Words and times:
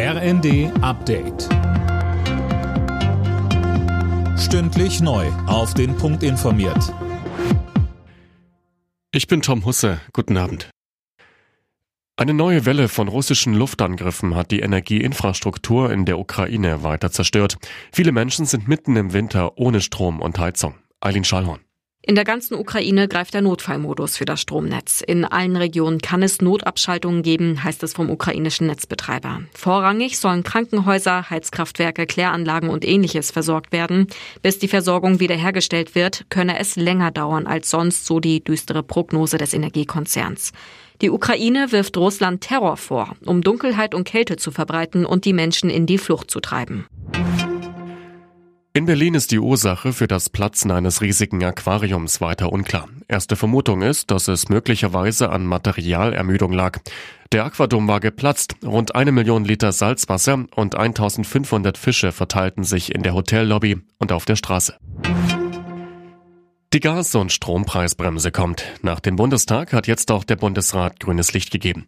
RND 0.00 0.70
Update. 0.80 1.48
Stündlich 4.38 5.00
neu. 5.00 5.26
Auf 5.48 5.74
den 5.74 5.96
Punkt 5.96 6.22
informiert. 6.22 6.94
Ich 9.10 9.26
bin 9.26 9.42
Tom 9.42 9.64
Husse. 9.64 10.00
Guten 10.12 10.36
Abend. 10.36 10.70
Eine 12.16 12.32
neue 12.32 12.64
Welle 12.64 12.88
von 12.88 13.08
russischen 13.08 13.54
Luftangriffen 13.54 14.36
hat 14.36 14.52
die 14.52 14.60
Energieinfrastruktur 14.60 15.90
in 15.90 16.04
der 16.04 16.20
Ukraine 16.20 16.84
weiter 16.84 17.10
zerstört. 17.10 17.56
Viele 17.90 18.12
Menschen 18.12 18.46
sind 18.46 18.68
mitten 18.68 18.94
im 18.94 19.12
Winter 19.12 19.58
ohne 19.58 19.80
Strom 19.80 20.20
und 20.20 20.38
Heizung. 20.38 20.76
Eileen 21.00 21.24
Schallhorn. 21.24 21.58
In 22.08 22.14
der 22.14 22.24
ganzen 22.24 22.54
Ukraine 22.54 23.06
greift 23.06 23.34
der 23.34 23.42
Notfallmodus 23.42 24.16
für 24.16 24.24
das 24.24 24.40
Stromnetz. 24.40 25.02
In 25.02 25.26
allen 25.26 25.56
Regionen 25.56 26.00
kann 26.00 26.22
es 26.22 26.40
Notabschaltungen 26.40 27.20
geben, 27.22 27.62
heißt 27.62 27.82
es 27.82 27.92
vom 27.92 28.08
ukrainischen 28.08 28.66
Netzbetreiber. 28.66 29.42
Vorrangig 29.52 30.18
sollen 30.18 30.42
Krankenhäuser, 30.42 31.28
Heizkraftwerke, 31.28 32.06
Kläranlagen 32.06 32.70
und 32.70 32.86
ähnliches 32.88 33.30
versorgt 33.30 33.72
werden. 33.72 34.06
Bis 34.40 34.58
die 34.58 34.68
Versorgung 34.68 35.20
wiederhergestellt 35.20 35.94
wird, 35.94 36.24
könne 36.30 36.58
es 36.58 36.76
länger 36.76 37.10
dauern 37.10 37.46
als 37.46 37.68
sonst, 37.68 38.06
so 38.06 38.20
die 38.20 38.42
düstere 38.42 38.82
Prognose 38.82 39.36
des 39.36 39.52
Energiekonzerns. 39.52 40.52
Die 41.02 41.10
Ukraine 41.10 41.72
wirft 41.72 41.98
Russland 41.98 42.40
Terror 42.40 42.78
vor, 42.78 43.16
um 43.26 43.42
Dunkelheit 43.42 43.94
und 43.94 44.04
Kälte 44.04 44.36
zu 44.36 44.50
verbreiten 44.50 45.04
und 45.04 45.26
die 45.26 45.34
Menschen 45.34 45.68
in 45.68 45.84
die 45.84 45.98
Flucht 45.98 46.30
zu 46.30 46.40
treiben. 46.40 46.86
In 48.74 48.84
Berlin 48.84 49.14
ist 49.14 49.32
die 49.32 49.38
Ursache 49.38 49.92
für 49.92 50.06
das 50.06 50.28
Platzen 50.28 50.70
eines 50.70 51.00
riesigen 51.00 51.42
Aquariums 51.42 52.20
weiter 52.20 52.52
unklar. 52.52 52.86
Erste 53.08 53.34
Vermutung 53.34 53.82
ist, 53.82 54.10
dass 54.10 54.28
es 54.28 54.50
möglicherweise 54.50 55.30
an 55.30 55.46
Materialermüdung 55.46 56.52
lag. 56.52 56.78
Der 57.32 57.44
Aquadom 57.44 57.88
war 57.88 58.00
geplatzt. 58.00 58.56
Rund 58.64 58.94
eine 58.94 59.10
Million 59.10 59.44
Liter 59.44 59.72
Salzwasser 59.72 60.44
und 60.54 60.74
1500 60.76 61.78
Fische 61.78 62.12
verteilten 62.12 62.62
sich 62.62 62.94
in 62.94 63.02
der 63.02 63.14
Hotellobby 63.14 63.78
und 63.98 64.12
auf 64.12 64.26
der 64.26 64.36
Straße. 64.36 64.76
Die 66.74 66.80
Gas- 66.80 67.14
und 67.14 67.32
Strompreisbremse 67.32 68.30
kommt. 68.30 68.62
Nach 68.82 69.00
dem 69.00 69.16
Bundestag 69.16 69.72
hat 69.72 69.86
jetzt 69.86 70.10
auch 70.10 70.24
der 70.24 70.36
Bundesrat 70.36 71.00
grünes 71.00 71.32
Licht 71.32 71.50
gegeben. 71.50 71.86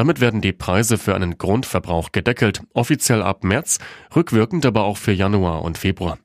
Damit 0.00 0.22
werden 0.22 0.40
die 0.40 0.54
Preise 0.54 0.96
für 0.96 1.14
einen 1.14 1.36
Grundverbrauch 1.36 2.10
gedeckelt, 2.10 2.62
offiziell 2.72 3.20
ab 3.20 3.44
März, 3.44 3.80
rückwirkend 4.16 4.64
aber 4.64 4.84
auch 4.84 4.96
für 4.96 5.12
Januar 5.12 5.60
und 5.60 5.76
Februar. 5.76 6.18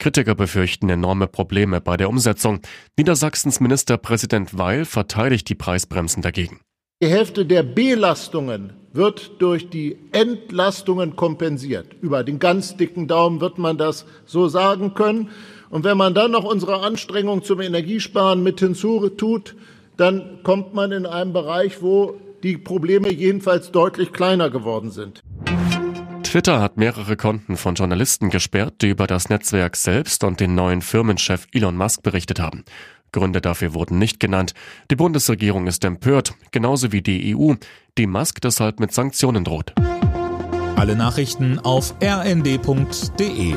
Kritiker 0.00 0.34
befürchten 0.34 0.88
enorme 0.88 1.28
Probleme 1.28 1.80
bei 1.80 1.96
der 1.96 2.08
Umsetzung. 2.08 2.58
Niedersachsens 2.98 3.60
Ministerpräsident 3.60 4.58
Weil 4.58 4.84
verteidigt 4.84 5.48
die 5.48 5.54
Preisbremsen 5.54 6.22
dagegen. 6.22 6.58
Die 7.00 7.06
Hälfte 7.06 7.46
der 7.46 7.62
Belastungen 7.62 8.72
wird 8.92 9.40
durch 9.40 9.70
die 9.70 9.96
Entlastungen 10.10 11.14
kompensiert. 11.14 11.86
Über 12.00 12.24
den 12.24 12.40
ganz 12.40 12.76
dicken 12.76 13.06
Daumen 13.06 13.40
wird 13.40 13.58
man 13.58 13.78
das 13.78 14.06
so 14.26 14.48
sagen 14.48 14.94
können. 14.94 15.28
Und 15.68 15.84
wenn 15.84 15.96
man 15.96 16.14
dann 16.14 16.32
noch 16.32 16.42
unsere 16.42 16.82
Anstrengungen 16.82 17.44
zum 17.44 17.60
Energiesparen 17.60 18.42
mit 18.42 18.58
hinzutut, 18.58 19.54
dann 19.96 20.40
kommt 20.42 20.74
man 20.74 20.90
in 20.90 21.06
einen 21.06 21.32
Bereich, 21.32 21.80
wo 21.80 22.18
die 22.42 22.58
Probleme 22.58 23.12
jedenfalls 23.12 23.70
deutlich 23.70 24.12
kleiner 24.12 24.50
geworden 24.50 24.90
sind. 24.90 25.22
Twitter 26.22 26.60
hat 26.60 26.76
mehrere 26.76 27.16
Konten 27.16 27.56
von 27.56 27.74
Journalisten 27.74 28.30
gesperrt, 28.30 28.74
die 28.82 28.90
über 28.90 29.06
das 29.06 29.28
Netzwerk 29.30 29.74
selbst 29.74 30.22
und 30.22 30.38
den 30.38 30.54
neuen 30.54 30.80
Firmenchef 30.80 31.48
Elon 31.52 31.76
Musk 31.76 32.02
berichtet 32.02 32.38
haben. 32.38 32.64
Gründe 33.12 33.40
dafür 33.40 33.74
wurden 33.74 33.98
nicht 33.98 34.20
genannt. 34.20 34.54
Die 34.90 34.96
Bundesregierung 34.96 35.66
ist 35.66 35.84
empört, 35.84 36.34
genauso 36.52 36.92
wie 36.92 37.02
die 37.02 37.34
EU, 37.34 37.54
die 37.98 38.06
Musk 38.06 38.40
deshalb 38.40 38.78
mit 38.78 38.92
Sanktionen 38.92 39.42
droht. 39.42 39.74
Alle 40.76 40.94
Nachrichten 40.94 41.58
auf 41.58 41.94
rnd.de 42.00 43.54